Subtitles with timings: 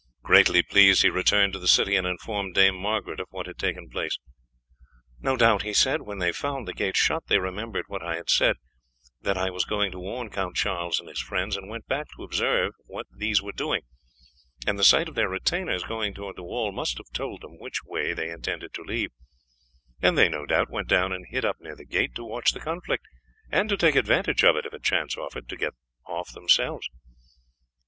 [0.23, 3.87] Greatly pleased, he returned to the city and informed Dame Margaret of what had taken
[3.87, 4.17] place.
[5.19, 8.27] "No doubt," he said, "when they found the gates shut they remembered what I had
[8.27, 8.55] said,
[9.21, 12.23] that I was going to warn Count Charles and his friends, and went back to
[12.23, 13.81] observe what these were doing;
[14.65, 17.83] and the sight of their retainers going towards the gate must have told them which
[17.85, 19.11] way they intended to leave;
[20.01, 22.59] and they, no doubt, went down and hid up near the gate to watch the
[22.59, 23.05] conflict,
[23.51, 25.73] and to take advantage of it, if a chance offered, to get
[26.07, 26.89] off themselves."